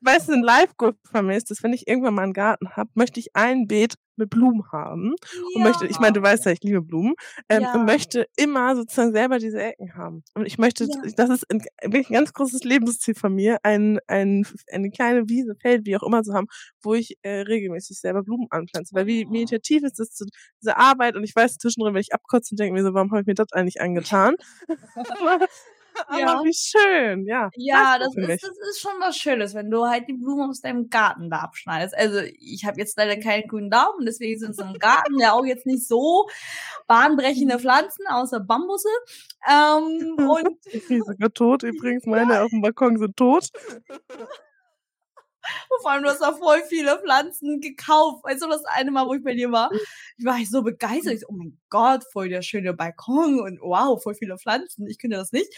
weißt 0.00 0.28
du, 0.28 0.32
ein 0.34 0.42
Live-Goal 0.42 0.94
von 1.10 1.26
mir 1.26 1.36
ist, 1.36 1.50
dass 1.50 1.62
wenn 1.62 1.72
ich 1.72 1.88
irgendwann 1.88 2.14
mal 2.14 2.22
einen 2.22 2.32
Garten 2.32 2.70
habe, 2.76 2.90
möchte 2.94 3.18
ich 3.18 3.34
ein 3.34 3.66
Beet 3.66 3.94
mit 4.18 4.30
Blumen 4.30 4.62
haben. 4.72 5.14
auch. 5.14 5.56
Und 5.56 5.62
möchte, 5.62 5.86
ich 5.86 5.98
meine, 5.98 6.12
du 6.14 6.22
weißt 6.22 6.44
ja, 6.46 6.52
ich 6.52 6.62
liebe 6.62 6.82
Blumen. 6.82 7.14
Ähm, 7.48 7.62
Ja. 7.62 7.74
Und 7.74 7.84
möchte 7.86 8.26
immer 8.36 8.74
sozusagen 8.76 9.12
selber 9.12 9.38
diese 9.38 9.60
Ecken 9.62 9.94
haben. 9.94 10.22
Und 10.34 10.46
ich 10.46 10.58
möchte, 10.58 10.84
Ja. 10.84 11.10
das 11.16 11.30
ist 11.30 11.50
ein, 11.50 11.62
wirklich 11.82 12.08
ein 12.10 12.14
ganz 12.14 12.32
großes 12.32 12.64
Lebensziel 12.64 13.14
von 13.14 13.34
mir, 13.34 13.58
ein, 13.62 13.98
ein, 14.06 14.46
eine 14.72 14.90
kleine 14.90 15.28
Wiese, 15.28 15.54
Feld, 15.60 15.86
wie 15.86 15.96
auch 15.96 16.02
immer 16.02 16.22
zu 16.22 16.34
haben, 16.34 16.46
wo 16.82 16.94
ich 16.94 17.16
äh, 17.22 17.40
regelmäßig 17.40 17.98
selber 18.00 18.22
Blumen 18.22 18.46
anpflanze. 18.50 18.94
Weil 18.94 19.06
wie 19.06 19.24
meditativ 19.26 19.82
ist 19.84 19.98
das, 19.98 20.10
zu, 20.10 20.26
diese 20.62 20.76
Arbeit? 20.76 21.16
Und 21.16 21.24
ich 21.24 21.34
weiß 21.34 21.56
zwischendrin, 21.58 21.94
wenn 21.94 22.00
ich 22.00 22.12
abkotze 22.14 22.52
und 22.52 22.60
denke 22.60 22.74
mir 22.74 22.82
so, 22.82 22.94
warum 22.94 23.10
habe 23.10 23.20
ich 23.22 23.26
mir 23.26 23.34
das 23.34 23.52
eigentlich 23.52 23.80
angetan? 23.80 24.36
aber, 26.06 26.08
aber 26.08 26.18
Ja. 26.20 26.44
wie 26.44 26.54
schön, 26.54 27.26
ja. 27.26 27.50
Ja, 27.56 27.98
das 27.98 28.14
für 28.14 28.20
ist, 28.20 28.42
das 28.42 28.56
ist 28.70 28.80
schon 28.80 28.92
was 29.00 29.16
Schönes, 29.16 29.54
wenn 29.54 29.70
du 29.70 29.86
halt 29.86 30.08
die 30.08 30.14
Blumen 30.14 30.50
aus 30.50 30.60
deinem 30.60 30.88
Garten 30.90 31.30
da 31.30 31.38
abschneidest. 31.38 31.96
Also 31.96 32.20
ich 32.38 32.64
habe 32.64 32.78
jetzt 32.78 32.96
leider 32.96 33.16
keinen 33.18 33.48
grünen 33.48 33.70
Daumen, 33.70 34.04
deswegen 34.06 34.38
sind 34.38 34.56
so 34.56 34.62
im 34.62 34.74
Garten 34.78 35.18
ja 35.18 35.32
auch 35.32 35.44
jetzt 35.44 35.66
nicht 35.66 35.86
so 35.86 36.28
bahnbrechende 36.86 37.58
Pflanzen, 37.58 38.06
außer 38.08 38.40
Bambusse. 38.40 38.88
Ähm, 39.48 40.16
und 40.28 40.58
Die 40.72 40.94
ist 40.94 41.06
sogar 41.06 41.32
tot 41.32 41.62
übrigens. 41.62 42.06
Meine 42.06 42.42
auf 42.42 42.50
dem 42.50 42.60
Balkon 42.60 42.96
sind 42.98 43.16
tot. 43.16 43.48
Vor 45.80 45.90
allem, 45.90 46.02
du 46.02 46.08
hast 46.10 46.20
da 46.20 46.32
voll 46.32 46.62
viele 46.68 46.98
Pflanzen 46.98 47.60
gekauft. 47.60 48.24
Weißt 48.24 48.42
du, 48.42 48.48
das 48.48 48.64
eine 48.64 48.90
Mal, 48.90 49.06
wo 49.06 49.14
ich 49.14 49.22
bei 49.22 49.34
dir 49.34 49.50
war, 49.52 49.70
ich 50.16 50.24
war 50.24 50.38
ich 50.38 50.50
so 50.50 50.62
begeistert. 50.62 51.14
Ich 51.14 51.20
so, 51.20 51.26
oh 51.28 51.32
mein 51.34 51.58
Gott, 51.70 52.04
voll 52.12 52.28
der 52.28 52.42
schöne 52.42 52.74
Balkon 52.74 53.40
und 53.40 53.60
wow, 53.60 54.02
voll 54.02 54.14
viele 54.14 54.38
Pflanzen. 54.38 54.86
Ich 54.86 54.98
könnte 54.98 55.16
das 55.16 55.32
nicht. 55.32 55.52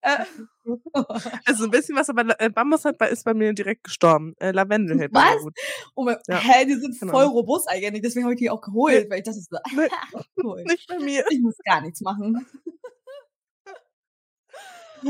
Äh, 0.00 0.24
Also 1.44 1.64
ein 1.64 1.70
bisschen 1.70 1.96
was, 1.96 2.08
aber 2.10 2.38
äh, 2.40 2.50
Bambus 2.50 2.84
hat 2.84 2.98
bei, 2.98 3.08
ist 3.08 3.24
bei 3.24 3.34
mir 3.34 3.52
direkt 3.52 3.84
gestorben. 3.84 4.34
Äh, 4.40 4.50
Lavendel 4.50 4.98
hält 4.98 5.12
bei 5.12 5.20
mir 5.20 5.36
Was? 5.36 5.42
gut. 5.42 5.54
oh 5.94 6.04
mein, 6.04 6.16
Ja, 6.26 6.38
hä, 6.38 6.64
die 6.66 6.74
sind 6.74 6.98
genau. 6.98 7.12
voll 7.12 7.24
robust 7.24 7.68
eigentlich. 7.68 8.02
Deswegen 8.02 8.24
habe 8.24 8.34
ich 8.34 8.40
die 8.40 8.50
auch 8.50 8.60
geholt, 8.60 9.08
weil 9.10 9.18
ich 9.18 9.24
dachte 9.24 9.38
so, 9.40 9.56
Nee, 9.76 9.88
cool. 10.42 10.64
nicht 10.64 10.88
bei 10.88 10.98
mir. 10.98 11.24
Ich 11.30 11.40
muss 11.40 11.56
gar 11.64 11.80
nichts 11.82 12.00
machen. 12.00 12.46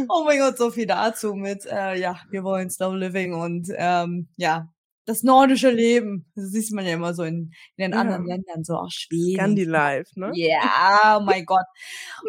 Oh 0.09 0.25
mein 0.25 0.39
Gott, 0.39 0.59
so 0.59 0.71
viel 0.71 0.87
dazu 0.87 1.35
mit, 1.35 1.67
äh, 1.67 1.99
ja, 1.99 2.17
wir 2.31 2.45
wollen 2.45 2.71
Slow 2.71 2.95
Living 2.97 3.35
und 3.35 3.69
ähm, 3.77 4.29
ja, 4.37 4.69
das 5.07 5.23
nordische 5.23 5.71
Leben. 5.71 6.27
Das 6.35 6.47
sieht 6.51 6.73
man 6.73 6.85
ja 6.85 6.95
immer 6.95 7.15
so 7.15 7.23
in, 7.23 7.53
in 7.77 7.85
den 7.85 7.93
Ja. 7.93 8.01
anderen 8.01 8.27
Ländern, 8.27 8.65
so 8.65 8.75
auch 8.77 8.91
Schweden. 8.91 9.37
Scandi 9.37 9.65
Life, 9.65 10.19
ne? 10.19 10.31
Ja, 10.35 11.19
oh 11.19 11.25
mein 11.25 11.45
Gott. 11.47 11.65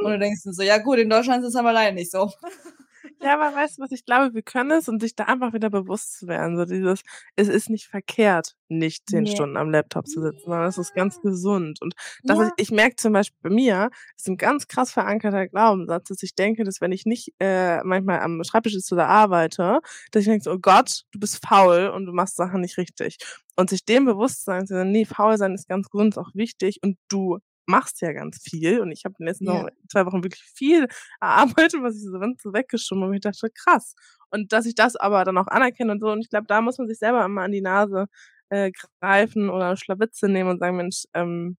Und 0.04 0.12
du 0.12 0.20
denkst 0.20 0.44
dir 0.44 0.54
so, 0.54 0.62
ja 0.64 0.78
gut, 0.78 1.00
in 1.00 1.10
Deutschland 1.10 1.44
ist 1.44 1.50
es 1.50 1.56
aber 1.56 1.74
leider 1.74 1.94
nicht 1.94 2.12
so. 2.12 2.32
Ja, 3.22 3.34
aber 3.34 3.56
weißt 3.56 3.78
du 3.80 3.82
was, 3.82 3.92
ich 3.92 4.06
glaube, 4.06 4.36
wir 4.36 4.44
können 4.44 4.70
es 4.72 4.88
und 4.88 5.00
sich 5.02 5.16
da 5.16 5.24
einfach 5.24 5.52
wieder 5.52 5.72
bewusst 5.72 6.20
zu 6.20 6.28
werden, 6.28 6.56
so 6.56 6.66
dieses, 6.66 7.02
es 7.36 7.48
ist 7.48 7.68
nicht 7.70 7.88
verkehrt, 7.88 8.54
nicht 8.70 9.10
10 9.10 9.26
Ne. 9.26 9.26
Stunden 9.26 9.58
am 9.58 9.72
Laptop 9.72 10.08
zu 10.08 10.22
sitzen, 10.22 10.42
sondern 10.44 10.68
es 10.70 10.78
ist 10.78 10.94
ganz 10.94 11.20
gesund. 11.20 11.82
Und 11.82 11.96
das 12.28 12.38
Ja. 12.38 12.40
ist 12.40 12.52
ich 12.58 12.70
merke 12.70 12.96
zum 12.96 13.14
Beispiel 13.14 13.38
bei 13.42 13.50
mir, 13.50 13.90
ist 14.16 14.28
'n 14.30 14.38
ganz 14.38 14.68
krass 14.68 14.92
verankerter 14.92 15.48
Glaubenssatz, 15.48 16.10
dass 16.10 16.22
ich 16.22 16.36
denke, 16.36 16.64
dass 16.64 16.80
wenn 16.80 16.92
ich 16.92 17.06
nicht, 17.08 17.34
äh, 17.40 17.84
manchmal 17.84 18.20
am 18.20 18.44
Schreibtisch 18.44 18.74
sitze 18.74 18.94
oder 18.94 19.08
arbeite, 19.08 19.80
dass 20.12 20.22
ich 20.22 20.28
denke 20.28 20.44
so: 20.44 20.52
„Oh 20.52 20.60
Gott, 20.60 21.02
du 21.12 21.20
bist 21.20 21.44
faul 21.44 21.88
und 21.88 22.06
du 22.06 22.14
machst 22.14 22.36
Sachen 22.36 22.62
nicht 22.62 22.78
richtig.“ 22.78 23.18
Und 23.56 23.72
sich 23.72 23.84
dem 23.84 24.06
bewusst 24.06 24.46
sein, 24.46 24.68
so: 24.68 24.76
„Ne, 24.84 25.06
faul 25.06 25.38
sein 25.40 25.56
ist 25.56 25.68
ganz 25.68 25.90
gesund, 25.90 26.14
ist 26.14 26.18
auch 26.20 26.30
wichtig 26.36 26.80
und 26.84 26.98
du 27.10 27.40
machst 27.68 28.02
ja 28.02 28.14
ganz 28.14 28.40
viel.“ 28.44 28.82
Und 28.82 28.92
ich 28.92 29.06
habe 29.06 29.16
in 29.20 29.26
den 29.26 29.30
letzten 29.30 29.48
Ja. 29.48 29.64
Wochen 29.64 29.68
2 29.90 30.06
Wochen 30.08 30.24
wirklich 30.24 30.44
viel 30.56 30.88
erarbeitet, 31.22 31.82
was 31.84 31.96
ich 31.98 32.04
so 32.06 32.20
ganz 32.20 32.42
so 32.44 32.54
weggeschoben 32.54 33.04
habe. 33.04 33.12
Und 33.12 33.16
ich 33.18 33.22
dachte: 33.22 33.50
„Krass.“ 33.54 33.96
Und 34.32 34.54
dass 34.54 34.66
ich 34.68 34.76
das 34.76 34.96
aber 34.98 35.26
dann 35.26 35.38
auch 35.38 35.48
anerkenne 35.48 35.92
und 35.94 36.02
so. 36.02 36.08
Und 36.12 36.22
ich 36.22 36.30
glaube, 36.30 36.48
da 36.48 36.62
muss 36.62 36.78
man 36.80 36.88
sich 36.88 37.00
selber 37.00 37.26
immer 37.26 37.44
an 37.44 37.52
die 37.54 37.62
Nase, 37.62 38.08
äh, 38.50 38.72
greifen 39.02 39.50
oder 39.50 39.78
Schlawittze 39.78 40.30
nehmen 40.30 40.50
und 40.52 40.60
sagen: 40.60 40.78
„Mensch, 40.78 41.06
ähm, 41.14 41.58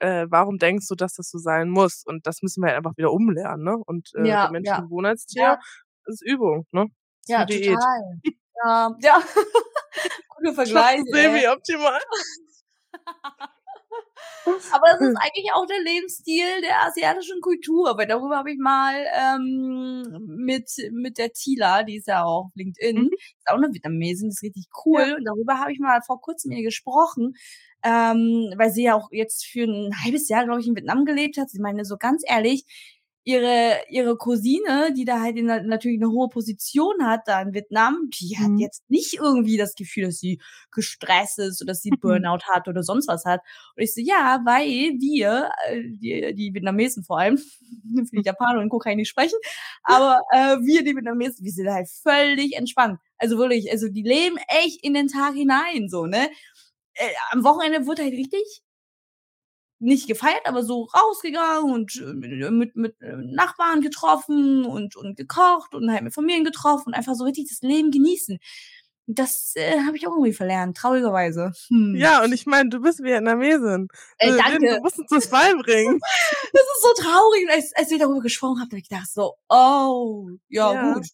äh, 0.00 0.26
warum 0.30 0.58
denkst 0.58 0.88
du, 0.88 0.94
dass 0.96 1.14
das 1.14 1.30
so 1.30 1.38
sein 1.38 1.70
muss?“ 1.70 2.04
Und 2.06 2.26
das 2.26 2.42
müssen 2.42 2.62
wir 2.62 2.68
halt 2.70 2.78
einfach 2.78 2.96
wieder 2.98 3.12
umlernen, 3.12 3.64
ne? 3.64 3.76
Und, 3.86 4.10
äh, 4.16 4.38
Ja, 4.38 4.42
der 4.42 4.50
Mensch 4.50 4.70
ja. 4.70 4.76
Gewohnheitstier, 4.76 5.56
Ja. 5.56 5.62
ist 6.06 6.22
Übung, 6.26 6.66
ne? 6.72 6.86
Ist 7.24 7.34
Ja, 7.34 7.46
Diät. 7.48 7.84
total. 7.84 8.20
Ja, 8.64 8.96
ja. 9.00 9.22
Guter 10.28 10.54
Vergleich, 10.54 11.00
Schafft 11.00 11.06
ey. 11.14 11.42
semi-optimal. 11.50 12.00
Aber 14.70 14.86
das 14.92 15.02
ist 15.02 15.16
eigentlich 15.20 15.50
auch 15.54 15.66
der 15.66 15.80
Lebensstil 15.82 16.44
der 16.62 16.82
asiatischen 16.86 17.40
Kultur, 17.40 17.96
weil 17.98 18.06
darüber 18.06 18.36
habe 18.38 18.52
ich 18.52 18.58
mal 18.58 18.94
ähm, 19.14 20.04
mit 20.44 20.70
mit 20.92 21.18
der 21.18 21.32
Tila, 21.32 21.82
die 21.84 21.96
ist 21.96 22.08
ja 22.08 22.24
auch 22.24 22.46
auf 22.46 22.50
LinkedIn, 22.54 22.96
Mhm. 22.96 23.10
ist 23.38 23.48
auch 23.50 23.58
'ne 23.58 23.68
Vietnamesin, 23.72 24.28
ist 24.30 24.42
richtig 24.42 24.66
cool. 24.84 25.02
Ja. 25.02 25.16
Und 25.18 25.24
darüber 25.24 25.58
habe 25.60 25.72
ich 25.72 25.78
mal 25.80 26.00
vor 26.02 26.20
Kurzem 26.20 26.50
mit 26.50 26.58
ihr 26.58 26.64
gesprochen, 26.64 27.34
ähm, 27.84 28.52
weil 28.56 28.70
sie 28.70 28.84
ja 28.84 28.94
auch 28.96 29.08
jetzt 29.12 29.46
für 29.46 29.64
'n 29.64 29.92
halbes 30.04 30.28
Jahr, 30.28 30.44
glaube 30.44 30.60
ich, 30.60 30.66
in 30.68 30.76
Vietnam 30.76 31.04
gelebt 31.04 31.36
hat. 31.38 31.50
Sie 31.50 31.60
meinte 31.60 31.84
so: 31.84 31.96
„Ganz 31.98 32.22
ehrlich, 32.26 32.64
ihre 33.24 33.76
ihre 33.90 34.16
Cousine, 34.16 34.92
die 34.96 35.04
da 35.04 35.20
halt 35.20 35.36
in 35.36 35.46
natürlich 35.46 35.98
'ne 36.00 36.08
hohe 36.10 36.28
Position 36.28 37.04
hat 37.06 37.22
da 37.26 37.40
in 37.42 37.54
Vietnam, 37.54 38.08
die 38.20 38.38
hat 38.38 38.52
Mhm. 38.52 38.58
jetzt 38.58 38.82
nicht 38.90 39.14
irgendwie 39.14 39.56
das 39.56 39.74
Gefühl, 39.74 40.04
dass 40.06 40.18
sie 40.18 40.40
gestresst 40.72 41.38
ist 41.38 41.62
oder 41.62 41.72
dass 41.72 41.82
sie 41.82 41.92
Mhm. 41.92 41.92
Burnout 41.92 42.40
hat 42.52 42.68
oder 42.68 42.82
sonst 42.82 43.08
was 43.08 43.24
hat.“ 43.24 43.40
Und 43.76 43.82
ich 43.84 43.94
so: 43.94 44.00
„Ja, 44.00 44.40
weil 44.44 44.68
wir, 45.00 45.50
äh, 45.68 45.82
die 45.84 46.34
die 46.34 46.54
Vietnamesen 46.54 47.04
vor 47.04 47.18
allem, 47.20 47.38
für 48.10 48.16
die 48.16 48.22
Japaner 48.24 48.60
und 48.60 48.68
Co. 48.70 48.78
kann 48.78 48.92
ich 48.92 48.96
nicht 48.98 49.08
sprechen, 49.10 49.38
aber, 49.84 50.20
äh, 50.32 50.56
wir, 50.64 50.84
die 50.84 50.94
Vietnamesen, 50.96 51.44
wir 51.44 51.52
sind 51.52 51.68
halt 51.70 51.88
völlig 51.88 52.54
entspannt. 52.56 52.98
Also 53.18 53.38
wirklich, 53.38 53.70
also 53.70 53.88
die 53.88 54.02
leben 54.02 54.36
echt 54.64 54.84
in 54.84 54.94
den 54.94 55.08
Tag 55.08 55.34
hinein 55.34 55.88
so, 55.88 56.06
ne? 56.06 56.28
Äh, 56.94 57.08
am 57.32 57.44
Wochenende 57.44 57.86
wurde 57.86 58.02
halt 58.02 58.14
richtig 58.14 58.62
nicht 59.82 60.08
gefeiert, 60.08 60.42
aber 60.46 60.64
so 60.64 60.84
rausgegangen 60.84 61.72
und, 61.72 61.96
äh, 62.00 62.50
mit 62.50 62.76
mit, 62.76 63.00
äh, 63.02 63.16
Nachbarn 63.16 63.80
getroffen 63.82 64.64
und 64.64 64.96
und 64.96 65.16
gekocht 65.16 65.74
und 65.74 65.90
halt 65.92 66.02
mit 66.04 66.14
Familien 66.14 66.44
getroffen 66.44 66.88
und 66.88 66.94
einfach 66.94 67.14
so 67.14 67.24
richtig 67.24 67.48
das 67.50 67.60
Leben 67.62 67.90
genießen. 67.90 68.38
Das, 69.06 69.52
äh, 69.56 69.80
habe 69.86 69.96
ich 69.96 70.06
auch 70.08 70.12
irgendwie 70.12 70.32
verlernt, 70.34 70.76
traurigerweise. 70.78 71.52
Hm. 71.68 71.94
Ja, 71.94 72.24
und 72.24 72.32
ich 72.32 72.46
meine, 72.46 72.70
du 72.70 72.80
bist 72.80 73.02
Vietnamesin. 73.02 73.88
Ey, 74.18 74.30
Äh, 74.30 74.36
danke. 74.36 74.66
du 74.66 74.78
musst 74.80 74.98
uns 74.98 75.10
das 75.10 75.28
beibringen. 75.28 76.00
Das 76.54 76.62
ist 76.62 76.82
so 76.82 77.02
traurig. 77.02 77.44
Und 77.44 77.50
als 77.52 77.72
als 77.76 77.90
wir 77.90 77.98
darüber 77.98 78.20
gesprochen 78.20 78.60
haben, 78.60 78.68
habe 78.70 78.78
ich 78.78 78.88
gedacht 78.88 79.10
so: 79.12 79.34
„Oh, 79.48 80.30
ja, 80.48 80.72
Ja. 80.72 80.74
gut.“ 80.74 81.06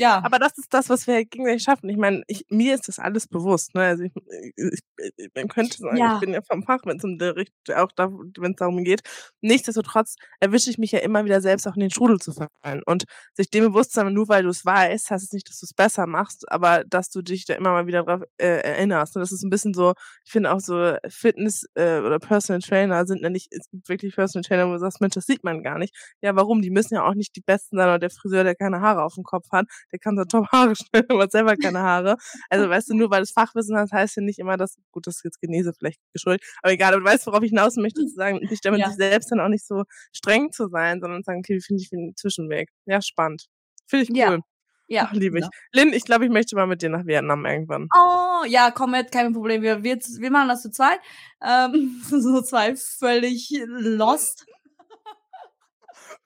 Ja. 0.00 0.22
Aber 0.22 0.38
das 0.38 0.58
ist 0.58 0.72
das, 0.74 0.88
was 0.88 1.06
wir 1.06 1.14
halt 1.14 1.30
gegenseitig 1.30 1.62
schaffen. 1.62 1.88
Ich 1.88 1.96
meine, 1.96 2.22
ich 2.26 2.44
mir 2.50 2.74
ist 2.74 2.88
das 2.88 2.98
alles 2.98 3.26
bewusst, 3.28 3.74
ne? 3.74 3.82
Also, 3.82 4.04
ich 4.04 4.12
ich 4.56 4.80
ich 5.16 5.30
man 5.34 5.48
könnte 5.48 5.78
sagen, 5.78 6.04
ich 6.06 6.14
Ja. 6.14 6.18
bin 6.18 6.32
ja 6.32 6.40
vom 6.42 6.62
Fach, 6.64 6.80
wenn's 6.84 7.04
um 7.04 7.16
Richt 7.20 7.52
auch 7.74 7.92
da 7.94 8.08
wenn's 8.38 8.56
darum 8.56 8.82
geht. 8.84 9.02
Nichtsdestotrotz 9.40 10.16
erwische 10.40 10.70
ich 10.70 10.78
mich 10.78 10.92
ja 10.92 10.98
immer 11.00 11.24
wieder 11.24 11.40
selbst 11.40 11.66
auch 11.68 11.74
in 11.74 11.80
den 11.80 11.90
Strudel 11.90 12.18
zu 12.18 12.32
verfallen. 12.32 12.82
Und 12.84 13.04
sich 13.34 13.50
dem 13.50 13.64
bewusst 13.64 13.92
sein, 13.92 14.12
nur 14.12 14.28
weil 14.28 14.42
du's 14.42 14.64
weißt, 14.64 15.10
heißt 15.10 15.24
es 15.24 15.32
nicht, 15.32 15.48
dass 15.48 15.60
du's 15.60 15.72
besser 15.74 16.06
machst, 16.06 16.50
aber 16.50 16.84
dass 16.84 17.10
du 17.10 17.22
dich 17.22 17.44
da 17.46 17.54
immer 17.54 17.70
mal 17.72 17.86
wieder 17.86 18.02
drauf, 18.04 18.22
äh, 18.38 18.46
erinnerst. 18.62 19.16
Und 19.16 19.20
das 19.20 19.32
ist 19.32 19.44
'n 19.44 19.50
bisschen 19.50 19.74
so 19.74 19.94
ich 20.24 20.32
finde 20.32 20.52
auch 20.52 20.60
so 20.60 20.96
Fitness, 21.08 21.64
äh, 21.74 22.00
oder 22.00 22.18
Personal 22.18 22.60
Trainer 22.60 23.06
sind 23.06 23.20
ja 23.22 23.30
nicht 23.30 23.48
es 23.52 23.68
gibt 23.70 23.88
wirklich 23.88 24.14
Personal 24.16 24.42
Trainer, 24.44 24.68
wo 24.68 24.72
du 24.72 24.78
sagst: 24.78 25.00
„Mensch, 25.00 25.14
das 25.14 25.26
sieht 25.26 25.44
man 25.44 25.62
gar 25.62 25.78
nicht.“ 25.78 25.94
Ja, 26.22 26.34
warum? 26.36 26.60
Die 26.62 26.70
müssen 26.70 26.94
ja 26.94 27.04
auch 27.04 27.14
nicht 27.14 27.36
die 27.36 27.40
Besten 27.40 27.76
sein 27.76 27.86
oder 27.88 27.98
der 27.98 28.10
Friseur, 28.10 28.44
der 28.44 28.54
keine 28.56 28.80
Haare 28.80 29.02
aufm 29.04 29.22
Kopf 29.22 29.46
hat, 29.52 29.66
der 29.92 29.98
kann 29.98 30.16
so 30.16 30.24
top 30.24 30.48
Haare 30.52 30.74
schneiden, 30.76 31.06
aber 31.10 31.22
hat 31.24 31.32
selber 31.32 31.56
keine 31.56 31.80
Haare. 31.80 32.16
Also, 32.50 32.68
weißt 32.70 32.90
du, 32.90 32.94
nur 32.94 33.10
weil 33.10 33.20
du's 33.20 33.32
Fachwissen 33.32 33.76
hast, 33.76 33.92
heißt 33.92 34.16
ja 34.16 34.22
nicht 34.22 34.38
immer, 34.38 34.56
dass 34.56 34.76
gut, 34.92 35.06
das 35.06 35.16
ist 35.16 35.24
jetzt 35.24 35.40
Genese 35.40 35.72
vielleicht 35.78 36.00
geschuldet, 36.12 36.42
aber 36.62 36.72
egal, 36.72 36.92
aber 36.94 37.00
du 37.02 37.06
weißt, 37.10 37.26
worauf 37.26 37.42
ich 37.42 37.50
hinaus 37.50 37.76
möchte, 37.76 38.04
zu 38.06 38.14
sagen, 38.14 38.46
sich 38.48 38.60
damit 38.60 38.84
Ja. 38.84 38.86
sich 38.86 38.96
selbst 38.96 39.30
dann 39.32 39.40
auch 39.40 39.48
nicht 39.48 39.66
so 39.66 39.84
streng 40.12 40.52
zu 40.52 40.68
sein, 40.68 41.00
sondern 41.00 41.22
sagen: 41.24 41.40
„Okay, 41.40 41.56
wie 41.56 41.60
finde 41.62 41.82
ich 41.82 41.92
'n 41.92 42.14
Zwischenweg?“ 42.16 42.70
Ja, 42.86 43.00
spannend. 43.02 43.46
Finde 43.86 44.04
ich 44.04 44.10
Ja. 44.10 44.26
cool. 44.26 44.40
Ja, 44.88 45.04
Ach, 45.04 45.12
liebe 45.14 45.38
ich. 45.40 45.46
ne? 45.46 45.50
Lynn, 45.74 45.92
ich 45.94 46.04
glaube, 46.04 46.24
ich 46.26 46.30
möchte 46.32 46.56
mal 46.56 46.66
mit 46.66 46.82
dir 46.82 46.90
nach 46.90 47.06
Vietnam 47.06 47.46
irgendwann. 47.46 47.90
Oh, 47.94 48.44
ja, 48.46 48.70
komm 48.70 48.90
mit, 48.90 49.10
kein 49.12 49.32
Problem. 49.32 49.62
Wir 49.62 49.82
wir 49.82 49.96
wir 49.98 50.30
machen 50.30 50.48
das 50.48 50.62
zu 50.62 50.70
zweit. 50.70 51.00
Ähm, 51.42 52.02
so 52.10 52.42
2 52.42 52.76
völlig 52.76 53.50
lost. 53.66 54.46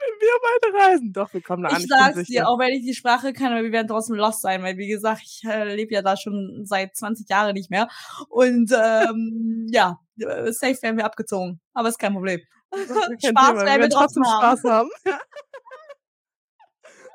Wenn 0.03 0.21
wir 0.21 0.33
beide 0.43 0.93
reisen. 0.93 1.13
Doch, 1.13 1.33
wir 1.33 1.43
kommen 1.43 1.63
da 1.63 1.69
an, 1.71 1.81
Ich 1.81 2.17
es 2.17 2.27
dir, 2.27 2.49
auch 2.49 2.59
wenn 2.59 2.75
ich 2.75 2.83
die 2.83 2.95
Sprache 2.95 3.33
kann, 3.33 3.53
aber 3.53 3.63
wir 3.63 3.73
werden 3.73 3.89
trotzdem 3.89 4.17
lost 4.17 4.43
sein, 4.43 4.63
weil 4.63 4.77
wie 4.77 4.89
gesagt, 4.89 5.23
ich, 5.25 5.43
äh, 5.45 5.75
lebe 5.75 5.95
ja 5.95 6.03
da 6.03 6.17
schon 6.17 6.63
seit 6.65 6.97
20 6.97 7.29
Jahren 7.29 7.55
nicht 7.55 7.71
mehr. 7.71 7.89
Und, 8.29 8.73
ähm, 8.73 9.67
ja, 9.73 9.99
äh, 10.19 10.53
safe 10.53 10.81
werden 10.83 10.97
wir 10.97 11.05
abgezogen, 11.05 11.61
aber 11.75 11.89
ist 11.89 11.99
kein 11.99 12.15
Problem. 12.15 12.41
Kein 12.73 13.21
Spaß 13.21 13.55
wir 13.55 13.67
werden 13.67 13.67
wir 13.67 13.67
werden 13.67 13.91
trotzdem 13.91 14.23
trotzdem 14.23 14.25
haben. 14.25 14.59
Spaß 14.59 14.71
haben. 14.71 14.91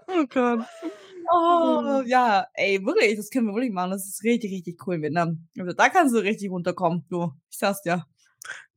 Oh 0.09 0.25
Gott. 0.29 0.65
Oh, 1.29 2.01
ja, 2.05 2.47
ey, 2.53 2.81
wirklich, 2.85 3.17
das 3.17 3.29
können 3.29 3.47
wir 3.47 3.53
wirklich 3.53 3.73
machen. 3.73 3.91
Das 3.91 4.07
ist 4.07 4.23
richtig, 4.23 4.51
richtig 4.51 4.87
cool 4.87 4.95
in 4.95 5.01
Vietnam. 5.01 5.47
Also, 5.59 5.73
da 5.73 5.89
kannst 5.89 6.15
du 6.15 6.19
richtig 6.19 6.49
runterkommen, 6.49 7.05
du. 7.09 7.33
Ich 7.49 7.57
sag's 7.57 7.81
dir. 7.81 8.05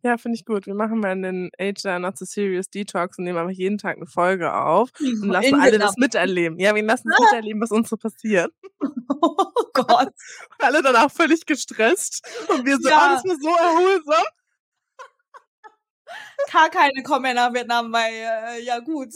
Ja, 0.05 0.17
finde 0.17 0.37
ich 0.37 0.47
gut. 0.47 0.67
Wir 0.67 0.75
machen 0.75 0.99
mal 1.01 1.15
'nen 1.15 1.51
Age 1.61 1.85
Not 1.99 2.17
So 2.17 2.25
Serious 2.25 2.71
Detox 2.71 3.19
und 3.19 3.25
nehmen 3.25 3.37
einfach 3.39 3.51
jeden 3.53 3.77
Tag 3.77 3.99
'ne 3.99 4.07
Folge 4.07 4.55
auf 4.55 4.89
und 5.21 5.29
lassen 5.29 5.55
In 5.55 5.61
alle 5.61 5.79
das 5.79 5.97
miterleben. 5.97 6.59
Ja, 6.59 6.75
wir 6.75 6.83
lassen 6.83 7.09
es 7.11 7.19
miterleben, 7.19 7.61
was 7.61 7.71
uns 7.71 7.91
so 7.91 7.97
passiert. 7.99 8.51
Oh 9.09 9.47
Gott. 9.75 10.13
Alle 10.59 10.83
danach 10.83 11.11
völlig 11.11 11.45
gestresst 11.47 12.23
und 12.49 12.65
wir 12.67 12.77
so: 12.79 12.89
„Oh, 12.89 12.91
Ja. 12.91 13.09
das 13.09 13.25
war 13.25 13.37
so 13.41 13.49
erholsam.“ 13.49 14.25
Gar 16.53 16.71
keine 16.71 17.03
kommen 17.05 17.35
nach 17.37 17.53
Vietnam, 17.55 17.93
weil, 17.93 18.13
äh, 18.15 18.63
ja 18.65 18.79
gut. 18.81 19.13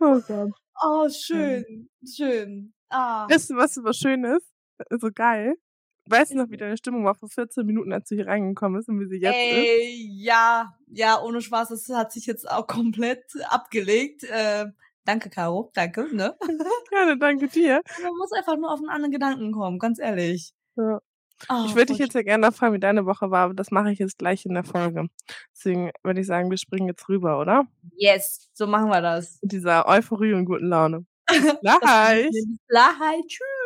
Oh 0.00 0.20
Gott. 0.26 0.52
Oh, 0.82 1.08
schön, 1.08 1.88
schön. 2.04 2.72
Ah. 2.90 3.28
Weißt 3.28 3.50
du, 3.50 3.56
was 3.56 3.78
aber 3.78 3.92
schön 3.94 4.24
ist? 4.24 4.46
So 4.90 5.10
geil. 5.14 5.56
Weißt 6.08 6.32
du 6.32 6.36
noch, 6.36 6.50
wie 6.50 6.56
deine 6.56 6.76
Stimmung 6.76 7.04
war 7.04 7.14
vor 7.14 7.28
14 7.28 7.64
Minuten, 7.64 7.92
als 7.92 8.08
du 8.08 8.16
hier 8.16 8.26
reingekommen 8.26 8.78
bist 8.78 8.88
und 8.88 9.00
wie 9.00 9.06
sie 9.06 9.20
jetzt 9.20 9.34
ist? 9.34 9.52
Ey, 9.52 10.08
ja, 10.12 10.74
ja, 10.88 11.20
ohne 11.22 11.40
Spaß, 11.40 11.68
das 11.68 11.88
hat 11.90 12.12
sich 12.12 12.26
jetzt 12.26 12.50
auch 12.50 12.66
komplett 12.66 13.24
abgelegt. 13.48 14.24
Äh, 14.24 14.66
danke, 15.04 15.30
Caro, 15.30 15.70
danke, 15.74 16.14
ne? 16.14 16.34
Gerne, 16.90 17.18
danke 17.18 17.48
dir. 17.48 17.82
Man 18.02 18.12
muss 18.18 18.32
einfach 18.32 18.56
nur 18.56 18.72
auf 18.72 18.80
'n 18.80 18.88
anderen 18.88 19.12
Gedanken 19.12 19.52
kommen, 19.52 19.78
ganz 19.78 19.98
ehrlich. 20.00 20.52
Ja. 20.76 21.00
Oh, 21.48 21.64
Ich 21.66 21.74
würde 21.74 21.86
dich 21.86 21.98
jetzt 21.98 22.14
ja 22.14 22.22
gerne 22.22 22.52
fragen, 22.52 22.74
wie 22.74 22.78
deine 22.80 23.04
Woche 23.04 23.30
war, 23.30 23.44
aber 23.46 23.54
das 23.54 23.70
mache 23.72 23.90
ich 23.90 23.98
jetzt 23.98 24.18
gleich 24.18 24.46
in 24.46 24.54
der 24.54 24.62
Folge. 24.64 25.06
Deswegen 25.54 25.90
würde 26.04 26.20
ich 26.20 26.26
sagen, 26.26 26.50
wir 26.50 26.58
springen 26.58 26.86
jetzt 26.88 27.08
rüber, 27.08 27.40
oder? 27.40 27.64
Yes, 27.96 28.48
so 28.52 28.66
machen 28.68 28.90
wir 28.90 29.00
das. 29.00 29.38
Mit 29.42 29.52
dieser 29.52 29.88
Euphorie 29.88 30.34
und 30.34 30.44
guten 30.44 30.68
Laune. 30.68 31.04
Gleich. 31.62 32.30
Gleich. 32.68 33.26
Tschüss. 33.26 33.61